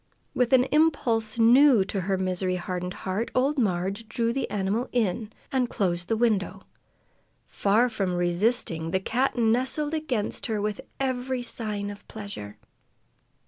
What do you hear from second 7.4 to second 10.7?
Far from resisting, the cat nestled against her